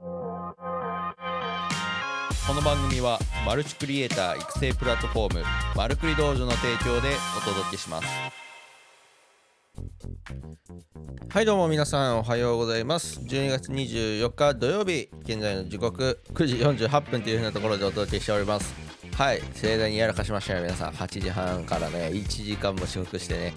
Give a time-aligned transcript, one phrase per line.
[0.00, 0.06] こ
[2.54, 5.44] の番組はマルチクリエイター育成プラットフォーム
[5.76, 8.08] マルクリ道場の提供でお届けします。
[11.28, 13.20] はいどうも皆さんおはようございます。
[13.20, 16.56] 12月24日土曜日現在の時刻9時
[16.86, 18.74] 48分というふうなところでお届けしております。
[19.14, 20.92] はい盛大にやらかしましたよ皆さん。
[20.92, 23.52] 8時半からね1時間も遅刻してね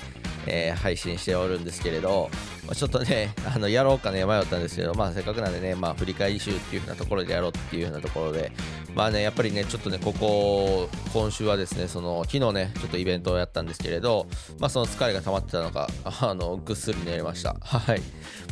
[0.48, 2.30] えー、配信しておるんですけれど、
[2.66, 8.52] まあ、ちょっとね、 あのやろうかね、迷ったんですけど、まあ、せっかくなんでね、まあ、振り返り集っていう風なところでやろうっていう風なところで、
[8.96, 14.28] まあね、やっぱりね、ちょっとね、ここ、今週はですね、その、昨日ね、ちょっとイベントをやったんですけれど、
[14.60, 17.56] まあ、その疲れが溜まってたのか、 あの、ぐっすり寝れました。
[17.60, 18.02] はい。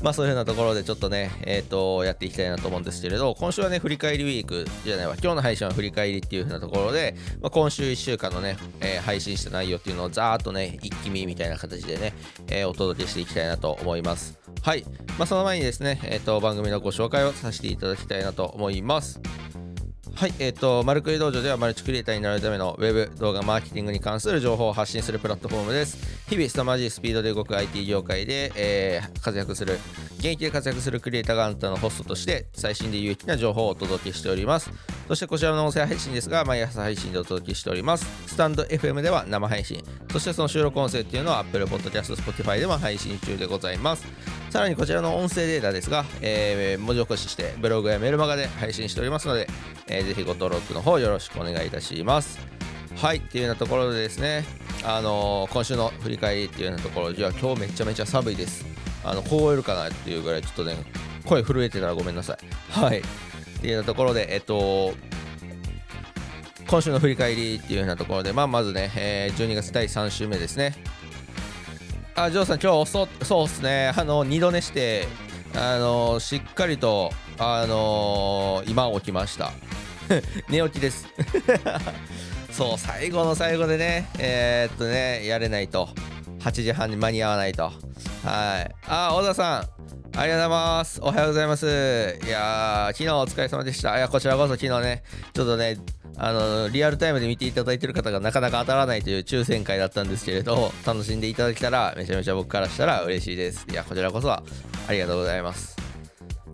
[0.01, 12.13] まあ、そういう風なところで、ちょっとね、えっ、ー、と、やっていきたいなと思うんですけれど、今週はね、振り返りウィークじゃないわ、今日の配信は振り返りっていう風なところで、まあ、今週1週間のね、えー、配信した内容っていうのをざーっとね、一気見みたいな形でね、
[12.47, 14.00] えー、お届けしていきたいなと思います。
[14.01, 14.85] いますはい。
[15.17, 19.19] まあ、その前にですね、えっ、と、番組のご紹介をさせていただきたいなと思います。
[20.13, 25.97] はい、えっ、ー、と、マルクリ道場ではマルチクリエイターになるためのウェブ動画マーケティングに関する情報を発信するプラットフォームです。
[26.29, 29.79] 日々凄まじいスピードで動く IT 業界で、えー、活躍する、
[30.19, 34.69] 現役で活躍するクリエイターがあなたのホストとして最新で有益な情報をお届けしております。
[35.11, 38.05] そしてこちらの音声配信ですが、毎朝配信でお届けしております。
[38.27, 44.07] スタンド FM では生配信、そしてその収録音声っていうのは Apple Podcast、Spotify でも配信中でございます。
[44.49, 49.49] さらにこちらの音声データですが、えー、文字起こししてブログやメルマガで配信しておりますので、
[49.87, 52.39] えー、ぜひご登録の方よろしくお願いいたします。
[52.95, 54.45] はいっていうようなところでですね、
[54.85, 58.65] あのー、今週の振り返りっていうようなところ、じゃあ今日めちゃめちゃ寒いです。
[59.03, 60.77] あの凍えるかなっていうぐらいちょっとね、
[61.25, 62.37] 声震えてたらごめんなさい。
[62.69, 63.01] はい。
[63.61, 64.95] っていうようなところで、えっと、
[66.67, 70.73] 今週の振り返りっていうようなところで、まあ、まずね、えー、12月第3週目ですね。
[72.15, 73.93] あ、ジョーさん、今日遅そうっすね。
[73.95, 75.07] あの、二度寝して、
[75.55, 79.51] あのしっかりと、あの今起きました。
[80.49, 81.07] 寝起きです。
[82.51, 85.89] そう、最後の最後でね、えー、っとね、やれないと。
[86.39, 87.65] 8時半に間に合わないと。
[87.65, 87.71] は
[88.67, 88.75] い。
[88.87, 89.80] あ、小田さん、
[90.13, 90.99] ありがとうございます。
[91.01, 91.65] おはようございます。
[91.65, 93.97] いやー、昨日お疲れ様でした。
[93.97, 95.77] いや、こちらこそ昨日ね、ちょっとね、
[96.17, 104.43] あのリアルタイムで見ていただいてる方がなかなか当たらないという抽選会だったんですけれど楽しんでいただけたらめちゃめちゃ僕からしたら嬉しいですいやこちらこそあ
[104.89, 105.77] りがとうございます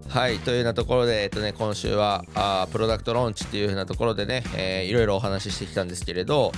[0.07, 6.53] はいというようなところで、えっとね、今週はあプロダクトローンチっていう風なところでね、えー、いろいろお話ししてきたんですけれど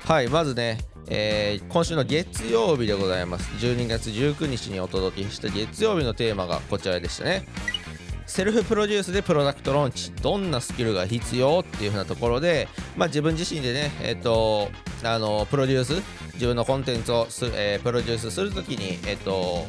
[0.00, 3.48] はいまずねえー、今週の月曜日でございます。
[3.64, 7.46] 12月19日にお届けした月曜日のテーマがこちらでしたね。
[8.26, 10.10] セルフプロデュースでプロダクトローンチ。
[10.10, 14.68] どんなスキルが必要っていう風なところで、まあ、自分自身でね、え、ー、と
[15.04, 16.02] あのプロデュース
[16.34, 19.64] 自分のコンテンツをす、えー、プロデュースするときに、え、ー、と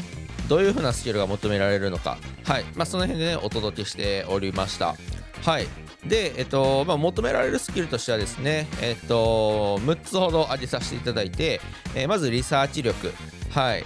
[0.50, 2.64] どういう風なスキルが求められるのか、はい。
[2.76, 4.96] まあ、その辺でねお届けしておりました。
[5.44, 5.68] はい。
[6.08, 11.60] で、えっとまあ、求められるスキルとしてはですね、えっと、6つほど挙げさせていただいて、
[11.96, 13.12] えー、まずリサーチ力、
[13.52, 13.86] はい、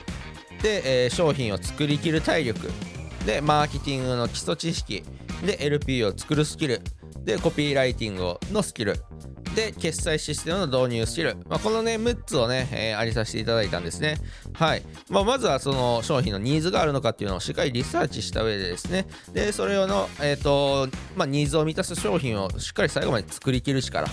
[0.61, 2.69] で、えー、商品を作りきる体力、
[3.25, 5.03] でマーケティングの基礎知識。
[5.45, 6.81] で LP を作るスキル。
[7.23, 8.95] でコピーライティングのスキル。
[9.55, 14.17] で決済システムの導入スキル、まあ、このね6つをね、えー、ありさせていただいたんですね。
[14.53, 19.07] はい、まあ、まずはその商品のニーズがあるのかっていうのをしっかりリサーチした上でですね。
[19.33, 24.07] でそれ用の、えーとまあ、ニーズを満たす商品をしっかり最後まで作りきる力。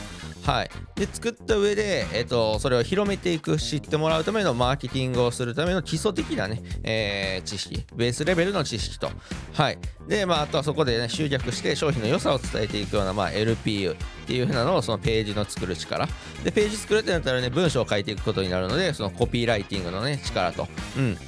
[0.48, 9.10] はい、で作った上で、えーと、それを広めていく知ってもらうためのマーケティングをするための基礎的なね、えー、知識ベースレベルの知識と、
[9.52, 9.78] はい。
[10.06, 13.96] でまあ、あとはそこで、ね、集客して商品の良さを伝えていくような、まあ、LPU っ
[14.26, 16.08] ていう風なのをそのページの作る力。
[16.42, 21.18] でページ作るってなったらね文章を書いていくことになるのでそのコピーライティングのね力と、うん、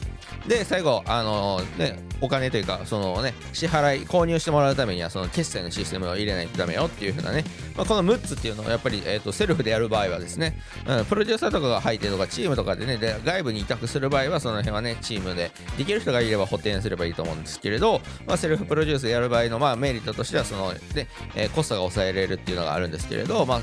[0.47, 7.45] で最後あのねお金というかそのね支払い購入してもらうためにはその決済のシステムを入れないとダメよっていう風なね、
[7.77, 23.61] まあ、この6つっていうのはやっぱり、えーと、セルフでやる場合はですね、うん、プロデューサーとかが入ってるとかチームとかでねで外部に委託する場合はその辺はねチームでできる人がいれば補填すればいいと思うんですけれど、まあ、セルフプロデュースでやる場合の、まあ、メリットとしてはその、ねえー、コストが抑えられるっていうのがあるんですけれど、まあ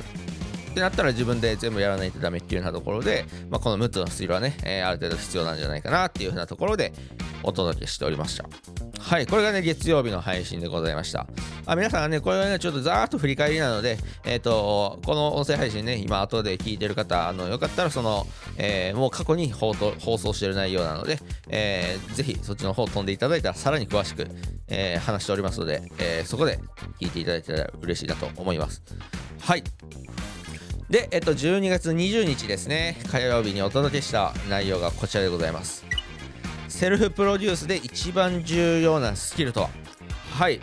[0.77, 6.93] ってなったら自分で全部やらないとダメっていうようなところで、まあ、この6つのスキルはね、えー、ある程度必要なんじゃないかなっていうふうなところで
[7.41, 8.45] お届けしておりました。
[8.99, 11.27] はい、これがね、月曜日の配信でございました。
[11.65, 18.27] あ皆さんがね、これはね、ちょっとざーっと振り返りなので、えっ、ー、と、この音声配信ね、今後で聞いてる方、あの、よかったらその、
[18.57, 24.27] えー、もう過去に放送してる内容なので、えー、ぜひそっちの方飛んでいただいたら、さらに詳しく、
[24.67, 26.59] えー、話しておりますので、え、そこで
[26.99, 28.83] 聞いていただいたら嬉しいなと思います。
[29.39, 29.63] はい。
[30.89, 35.85] で、えっと、12月20日ですね、火曜日にお届けした内容がこちらでございます。
[36.69, 39.69] セルフプロデュースで一番重要なスキルとは？
[40.31, 40.59] はい。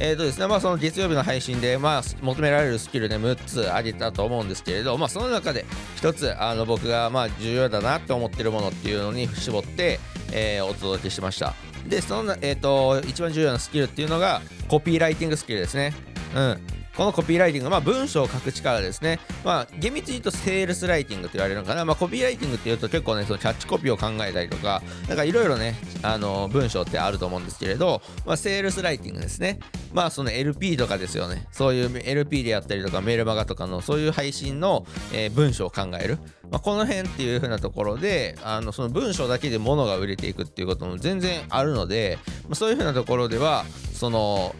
[0.00, 10.00] えーとですねまあ、その月曜日の配信で、まあ、求められるスキルで、ね、6つ挙げたと思うんですけれど、まあ、その中で1つあの僕がまあ重要だなって思ってるものっていうのに絞って、
[10.32, 11.54] えー、お届けしました。
[11.86, 15.92] でその、えーと、一番重要なスキルっていうのがコピーライティングスキルですね。
[16.34, 16.60] うん。
[17.00, 19.20] このコピーライティング、まあ、文章を書く力ですね。
[19.42, 21.86] まあ、厳密に言うとセールスライティングって言われるのかな。
[21.86, 29.60] まあ、コピーライティングって言うと結構ね、そのキャッチコピーを考えたりとか、なんかいろいろね、あの、文章ってあると思うんですけれど、まあ、セールスライティングですね。
[29.94, 31.48] まあ、その LP とかですよね。
[31.52, 36.18] そういう LP でやったりとか、メールマガとかの、そういう配信の、えー、文章を考える。
[36.50, 43.64] まあ、この辺っていう風なところで、あの、その文章だけで物が売れていくっていうことも全然あるので、まあ、そういう風なところでは、
[43.94, 44.54] その、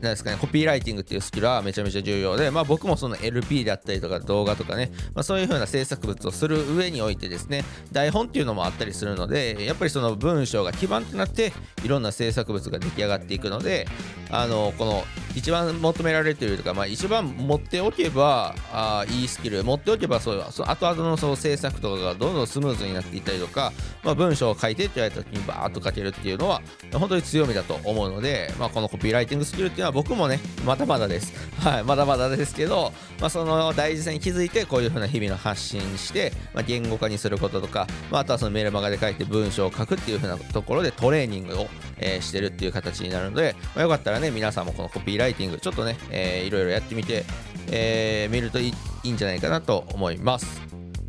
[0.00, 11.52] なんですかね、コピーライティングっていうスキルはめちゃめちゃ重要で、まあ、僕もその LP だったりとか動画とかね、まあ、そういう風な制作物をする上においてですね、台本っていうのもあったりするので、やっぱりその文章が基盤となって、
[11.84, 13.88] いろんな制作物が出来上がっていくので、
[14.30, 15.04] あの、この
[15.34, 23.72] 一番求められているとか、まあ、一番持っておけばあいいスキル、持っておけばそうそ後々のその制作とかがどんどんスムーズになっていったりとか、
[24.02, 26.62] まあ、文章を書いてって言われた時にバーッと書けるっていうのは、
[26.92, 31.32] 本当に強みだと思うので、まあ、このコピーライティングスキルっていうのは僕もね、まだまだです。
[31.58, 41.68] はい、まだまだですけど、まあ、その大事さに気づいて、こういうふうな日々の発信して、まあ、言語化にすることとか、まあ、あとはそのメールマガで書いて文章を書くっていうふうなところでトレーニングを、
[41.98, 47.24] えー、してるっていう形になるので、まあ、よかったらね、皆さんもこのコピーライティング、ちょっとね、えー、いろいろやってみて、
[47.70, 48.74] えー、見るといい
[49.04, 50.60] いいんじゃないかなと思います。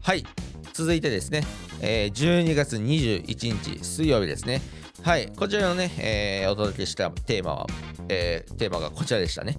[0.02, 0.26] はい、
[0.74, 1.44] 続いてですね、
[1.82, 4.62] えー、12月21日水曜日ですね。
[5.04, 7.68] はい、こちらのね、えー、お届けしたテーマは、
[8.10, 9.58] えー、テーマがこちらでしたね。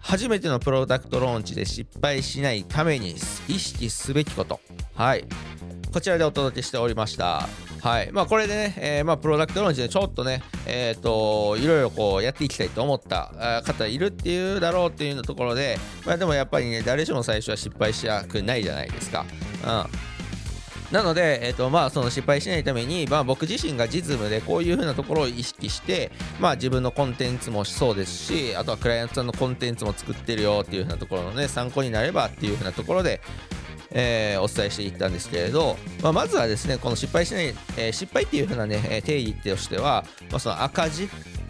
[0.00, 3.12] 初めてのプロダクトローンチで失敗しないために
[3.48, 4.60] 意識すべきこと。
[4.94, 5.24] はい。
[5.92, 7.48] こちらでお届けしておりました。
[7.82, 8.12] はい。
[8.12, 19.24] まあ、これでね、えー、まあ、プロダクトローンチでちょっとね、えっ、ー、と、いろいろこう、やっていきたいと思った方いるっていうだろうっていうところで、まあ、でもやっぱりね、誰しも最初は失敗したくないじゃないですか。
[19.64, 20.15] うん。
[20.92, 33.20] なので、えーとまあ、その失敗しないために、まあ、僕自身が実務でこういうふうなところを意識して、まあ、自分のコンテンツもそうですしあとはクライアントさんのコンテンツも作ってるよっていうふうなところのね参考になればっていうふうなところで、
[33.90, 37.46] えー、お伝えしていったんですけれど、まあ、まずはですねこの失敗しない、
[37.76, 41.08] えー、失敗っていう風なね定義としては、まあ、その赤字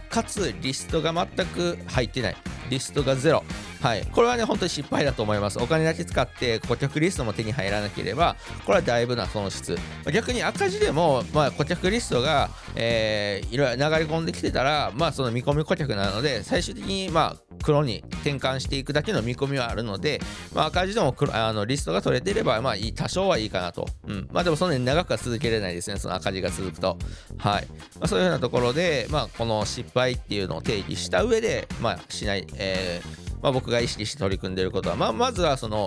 [0.08, 2.36] かつリストが全く入ってない。
[2.70, 3.44] リストがゼロ。
[3.86, 5.60] はい、これはね、本当に失敗だと思います。
[5.60, 8.34] お金だけ使って顧客リストも手に入らなければ、
[8.64, 9.78] これはだいぶな損失。
[10.12, 20.20] 逆に赤字でも、まあ、顧客リストが、えー、いろいろ流れ込んできてたら、まあ、その見込み顧客なので、最終的に、まあ、黒に転換していくだけの見込みはあるので、
[20.52, 23.86] まあ、赤字でもあのリストが取れていれば、まあ、多少はいいかなと。
[24.08, 24.28] うん。
[24.32, 26.98] まあ、でもそんなに長くは続けれないですね、その赤字が続くと。
[27.38, 27.66] はい。
[28.00, 35.86] まあ、そういうようなところで、まあ、この失敗っていうのを定義した上で、まあ、しない、えーまあ、僕が意識して取り組んでいることは、まあ、まずはその、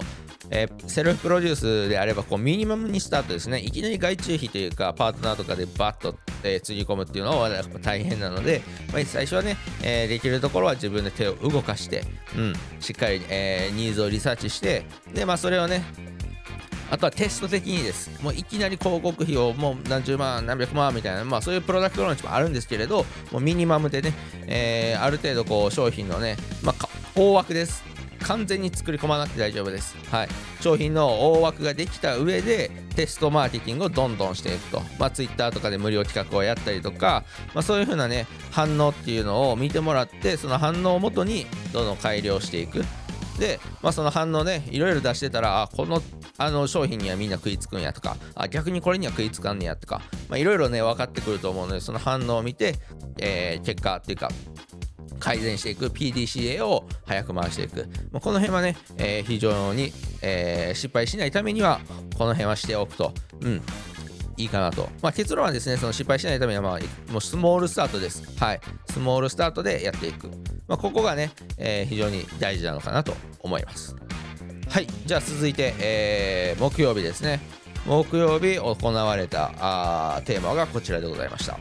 [0.50, 7.50] えー、セルフプロデュースであればこうミニマムにスタートですねいきなり外注費というかパートナーとかでバッと、えー、つぎ込むっていうのは
[7.82, 8.62] 大変なので、
[8.94, 12.06] まあ、最初はね、えー、できるところは自分で手を動かして、
[12.38, 15.84] うん、しっかり、えニーズをリサーチしてで、まあ、それをね
[16.92, 18.10] あとはテスト的にです。
[18.24, 24.14] もういきなり広告費をもう何十万、何百万みたいな、まあそういうプロダクトローンチもあるんですけれど、もうミニマムでね、
[24.48, 26.89] えー、ある程度こう商品のね、まあ
[27.22, 27.84] 大枠です。
[28.22, 29.98] 完全に作り込まなくて大丈夫です。
[30.10, 30.30] はい。
[30.62, 34.82] 商品の大枠ができた上で、テストマーケティングをどんどんしていくと。
[34.98, 42.86] まあ、Twitter とかで無料企画をやったりとか、まあ、そういう風なね、反応っていうのを見てもらって、その反応をもとにどんどん改良していく。
[43.38, 46.02] で、まあ、その反応ね、いろいろ出してたら、あ、この
[46.38, 50.02] あの商品にはみんな食いつくんやとか、あ逆にこれには食いつかんねやとか、
[50.34, 52.76] いろいろね、分かってくると思うので、その反応を見て、
[53.18, 54.30] えー、結果っていうか、
[55.20, 61.80] 改善していく PDCA を早く回していく、まあ、この辺はね、えー、非常に、えー、失敗しないためには
[62.18, 63.62] この辺はしておくと、うん、
[64.40, 64.90] いいかなと。
[65.02, 68.24] まあ、結論はですね、その失敗しないためには、まあ、もうスモールスタートです。
[68.40, 68.62] はい。
[68.90, 70.30] スモールスタートでやっていく。
[70.68, 73.96] まあ、ここがね、えー、非常に大事なのかなと思います。
[74.70, 74.88] はい。
[75.06, 77.42] じゃあ続いて、えー、木曜日ですね。
[77.86, 81.60] 木曜日行われたあテーマがこちらでございました。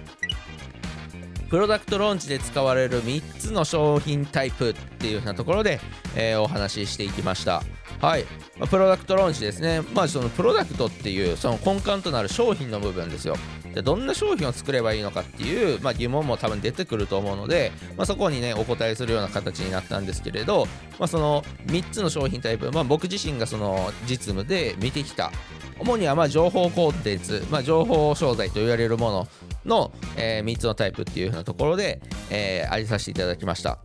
[1.49, 5.81] プロダクトローンチで使われる3つの商品タイプっていうふうなところで、
[6.15, 7.63] えー、お話ししていきました。
[8.01, 8.25] はい。
[8.59, 9.81] まあ、プロダクトローンチですね。
[9.95, 13.37] まあ、そのプロダクトっていう、その根幹となる商品の部分ですよ。
[13.75, 20.67] でどんな商品を作ればいいのかっていう、まあ、疑問も多分出てくると思うので、まあ、そこにね、お答えするような形になったんですけれど、
[20.99, 25.33] まあ、その3つの商品タイプ、まあ、僕自身がその実務で見てきた、
[25.79, 29.29] 主にはま情報コンテンツ、まあ、情報商材と言われるもの
[29.69, 33.79] の、えー、3つのタイプっていう風なところで、えー、ありさせていただきました。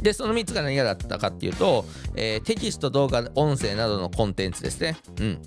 [0.00, 1.84] でその3つが何がだったかっていうと、
[2.16, 4.96] えー、テキスト動画音声などのコンテンツですね。
[5.20, 5.42] うん。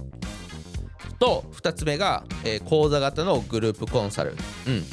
[1.20, 4.32] と2つ目が、えー、講座型のグループコンサル。
[4.32, 4.84] うん。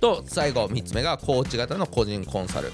[0.00, 2.72] と最後3つ目がコーチ型の個人コンサル。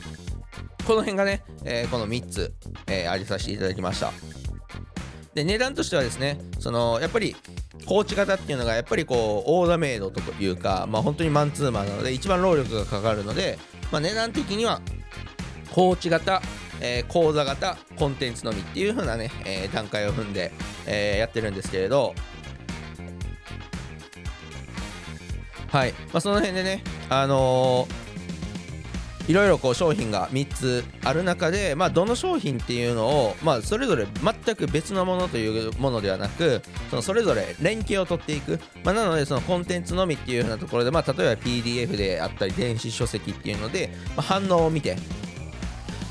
[0.86, 2.54] この辺がね、えー、この3つ、
[2.86, 4.12] えー、ありさせていただきました。
[5.34, 7.34] で値段としてはですねそのやっぱり
[7.86, 13.58] コーチ型っていうのがやっぱりこうオーダーメイドというか、まあ、本当にマンツーマンなので一番労力がかかるので、
[13.92, 14.80] まあ、値段的には
[15.72, 16.40] コーチ型、
[16.80, 20.52] えー、講座型コンテンツのみっていう風なね、えー、段階を踏んで、
[20.86, 22.14] えー、やってるんですけれど。
[25.68, 28.03] はい、まあ、その辺でねあのー
[29.26, 44.96] いろいろこう商品が3つある中で、まあ、どの商品っていうのを、まあ、それぞれ全く別のものというものではなくそのそれぞれ連携を取っていく、まあ、なのでそのコンテンツのみっていうようなところで、まあ、例えば PDF であったり電子書籍っていうので、まあ、反応を見て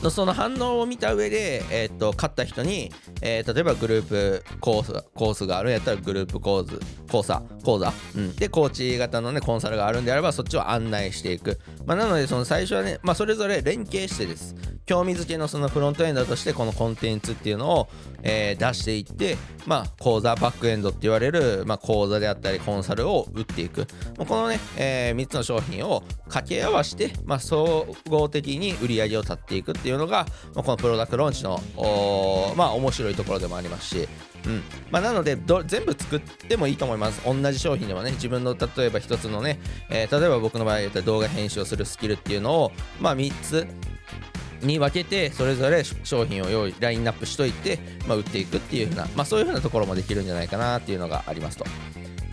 [0.04, 2.92] のその反応を見た上で、えー、っと勝った人に、
[3.22, 6.80] えー、例えばグループコースコースがあるんやったらグループコース
[7.12, 14.56] 講座講座、うん、でコーチ型のねコンサルがあるんであればそっちを案内していく、まあ、なのでその最初はね、まあ、それぞれ連携してです。
[14.86, 17.90] 興味づけのそのフロントエンドとしてこのコンテンツっていうのを、
[18.22, 23.88] えー、出していってまあ講座バックエンドって言われる、まあ、講座であったりコンサルを売っていく。
[24.18, 31.60] このね、えー、3つの商品を掛け合わせて、まあ、総合的に売り上げを立っていくっていうのが、まあ、このプロダクトローンチの
[32.56, 34.10] まあ面白いところでもありますし。
[34.46, 34.62] うん。
[34.92, 37.22] まあ、なので全部作ってもいいと思います。
[37.26, 39.60] 同じ商品でもね自分の例えば1つのね、
[39.90, 43.68] えー、例えば僕の場合だったら動画編集をするスキルっていうのをまあ3つ
[44.66, 51.66] に分けてそれぞれ商品を用意ラインナップしといて、まあ、売っていくっていうふうな、まあ、そういうふうなところもできるんじゃないかなっていうのがありますと。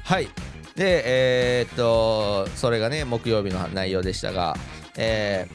[0.05, 0.29] はい。
[0.77, 4.57] でえー、っとそれがね木曜日の内容でしたが、
[4.97, 5.47] え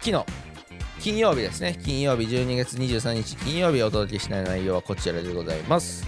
[0.00, 0.44] ー、昨日
[1.00, 1.78] 金曜日ですね。
[1.84, 6.06] 金曜日12月23日金曜日お届けしない内容はこちらでございます。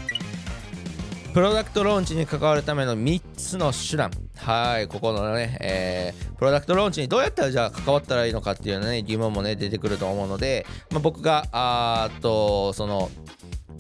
[1.35, 4.11] プロダクトローンチに関わるための3つの手段。
[4.37, 13.11] はい、ここのね、えー、プロダクトローンチにどうやったらじゃあ関わったらいいのかっていうね、疑問もね、出てくると思うので、まあ、僕が、あっと、その、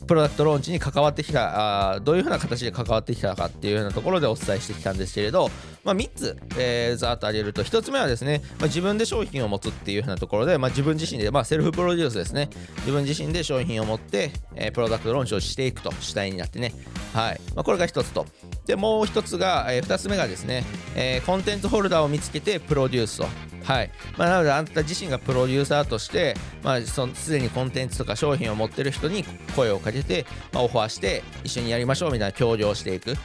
[0.06, 5.50] プロダクトローンチに関わってきたあどういうふうな形で関わってきたかっていうようなところでお伝えしてきたんですけれど、
[5.84, 12.48] まあ、3つ、えー、ざっと挙げると1つ目はですね、まあ、自分で商品を持つっていうふうなところで、まあ、自分自身で、まあ、セルフプロデュースですね。
[12.78, 16.72] 自分自身で商品を持って、えー、プロダクトローンチをしていくと主体になってね。
[17.12, 18.26] はい、まあ、これが1つと。
[18.66, 23.55] でもう1つが、えー、2つ目がですね、えー、コンテンツホルダーを見つけてプロデュースと。
[23.66, 23.90] はい。
[24.16, 29.25] まあ、なのであんた自身がプロデューサーとして、まあ、そすでにコンテンツとか商品を持ってる人に
[29.56, 33.16] 声をかけて、まあ、オファーして一緒にやりましょうみたいな協業していく、うん、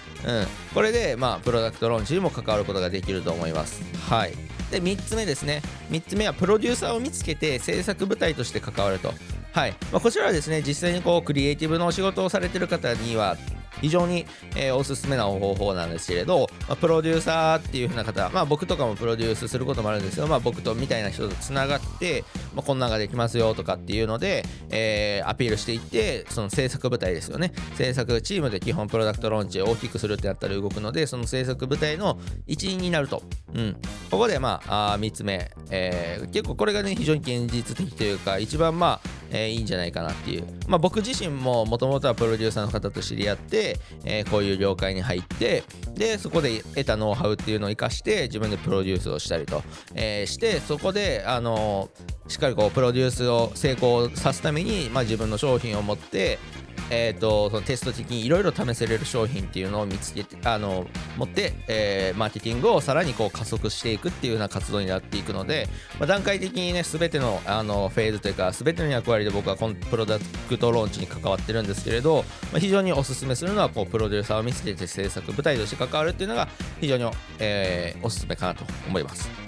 [0.74, 3.84] これで、まあ、プロダクトローンチにも関わることができると思います。
[4.10, 4.34] はい。
[4.72, 5.62] で3つ目ですね。
[5.92, 9.14] 3つ目はプロデューサーを見つけて制作部隊として関わると。
[9.52, 9.76] はい。
[9.92, 13.38] まあ、こちらはですね実際にこうクリエイティブのお仕事をされてる方には
[13.80, 14.26] 非常に、
[14.56, 22.24] えー、おすすめな方法なんですけれど、まあ、プロデューサーっていう風な方、まあ、僕とかもプロデュースすることもあるんですけど、まあ、僕とみたいな人とつながって、
[22.54, 27.54] まあ、こんなんができますよとかっていうので、えー、アピールしていってその制作部隊ですよね。
[27.76, 33.24] 制作チームで基本プロダクトローンチを大きくするってなったら動くのでその制作部隊の一員になると、
[33.54, 33.78] うん、
[34.10, 45.64] ここでまああ3つ目、えー、結構これがね非常に現実的というか一番まあえー、いいんじゃないかなっていう、まあ、僕自身ももともとはプロデューサーの方と知り合って、えー、こういう業界に入って
[45.96, 49.64] でそこで得たノウハウっていうのを生かして自分でプロデュースをしたりと、
[49.96, 51.90] えー、してそこであの
[52.28, 56.40] しっかりこうプロデュースを成功さすために、まあ、自分の商品を持って
[56.94, 60.86] えーと、そのテスト的にいろいろ試せれる商品っていうのを見つけてあの
[61.18, 65.70] 持って、えー、マーケティングをさらにこう加速していくっていうような活動になっていくので、
[66.00, 76.50] まあ、段階的にね全てのあのフェーズというか全ての役割で僕はこのプロダクトローンチに関わってるんですけれど、まあ、非常におすすめするのはこうプロデューサーを見つけて制作部隊として関わるっていうのが
[76.82, 79.41] 非常に、えー、おすすめかなと思います。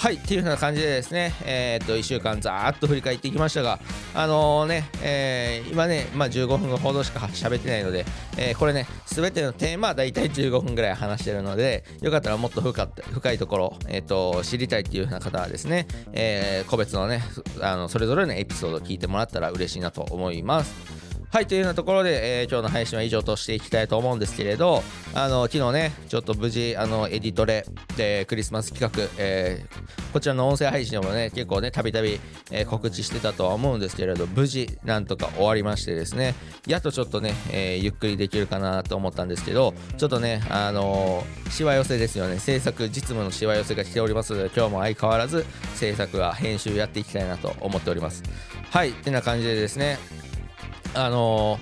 [0.00, 3.78] はいっていう風な感じでですね、えー、っと1週間ざーっと振り返っていきましたが、
[4.14, 8.06] あのー、ね、えー、今ね、まあ、15分ほどしか喋ってないので、
[8.38, 17.22] えー、これね、すべてのテーマは大体15分ぐらい話してるので、よかったらもっと深深いところ、えー、っと知りたいっていう風な方はですね、えー、個別のね、
[17.60, 20.99] あのそれぞれのエピソードを聞いてもらったら嬉しいなと思います。
[21.32, 24.82] はいというようなところで、えー、今日の配信は以上としていきたいと思うんですけれど
[25.14, 27.64] あの昨日ねちょっと無事あのエディトレ
[27.96, 32.18] でクリスマス企画、えー、こちらの音声配信でもね結構ねたびたび
[32.66, 36.34] 告知してたとは思うんですけれど無事なんとか終わりましてですね
[36.66, 42.40] やっとちょっとね、えー、ゆっくりできるかなと思ったんですけどちょっとねあの、しわ寄せですよね。
[42.40, 45.46] 制作実務のしわ寄せが来ておりますので今日も相変わらず
[45.76, 48.24] 制作は編集やっていきたいなと思っております。
[48.70, 49.98] はいってな感じでですね
[50.94, 51.58] あの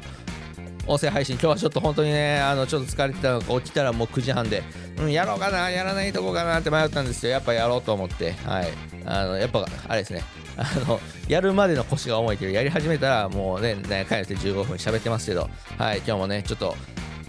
[0.86, 4.62] ー、音声配信、今日はちょっと本当にね、あのちょっと疲れてたのか、起きたらもう9時半で、
[4.98, 8.68] うん、やろうかな、やらないとこかなって迷ったんですよ、やっぱやろうと思って、はい、
[9.04, 10.22] あのやっぱあれですね、
[10.56, 16.76] あのやるまでの腰が重いけど、やり始めたらもうね、帰って15分喋ってますけど、はい、今日もね、ちょっと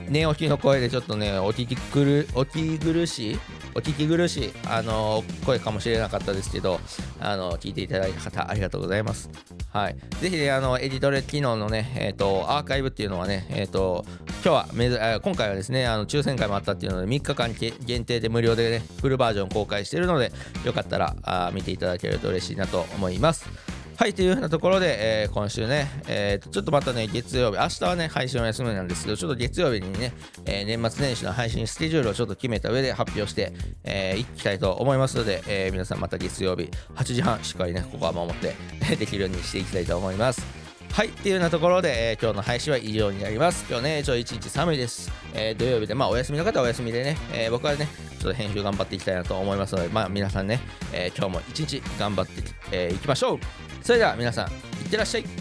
[0.08, 3.39] 寝起きの声でちょっとね、お聞き苦お聞き苦しい
[3.75, 6.79] お聞き苦しい、あの声かもしれなかったですけど、
[7.19, 9.29] あの聞いていただいた方、ありがとうございます。
[9.71, 9.95] はい。
[10.21, 14.03] ぜひね、あの、エディトレ機能のね、え、ー、と、アーカイブっていうのはね、え、ー、と、
[14.43, 20.31] 今日は、今回はですね、あの抽選会もあったっていうので、3日間限定で無料でね、フルバージョン公開しているので、
[20.65, 23.45] よかったらあ見ていただけると嬉しいなと思います。
[24.00, 30.13] はい、というふうなところで、えー、今週ね、えー、ちょっとまたね、月曜日、明日はね、配信お休みなんですけど、ちょっと月曜日にね、
[30.46, 33.51] えー、年末年始の配信スケジュールをちょっと決めた上で発表して、
[33.84, 38.56] えー、いきたいと思いますので、えー、皆さんまた月曜日、8時半、しっかりね、ここは守って
[38.96, 40.48] できるようにしていきたいと思います。
[40.94, 43.65] はい、っていうようなところで、えー、今日の配信は以上になります。
[43.68, 45.12] 今日ね、ちょ一日寒いです。
[45.34, 50.62] えー、土曜日で、まあお休みの方はお休みでね、えー、僕はね、ちょっと編集頑張っていきたいなと思いますので、まあ皆さんね、
[50.94, 54.50] え今日も一日頑張ってい、えー、きましょうそれでは皆さんい
[54.86, 55.38] ってらっしゃい。